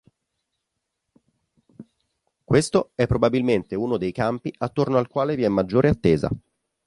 Questo 2.43 2.91
è 2.95 3.05
probabilmente 3.05 3.75
uno 3.75 3.97
dei 3.97 4.11
campi 4.11 4.51
attorno 4.57 4.97
al 4.97 5.07
quale 5.07 5.35
vi 5.35 5.43
è 5.43 5.47
maggiore 5.47 5.89
attesa. 5.89 6.27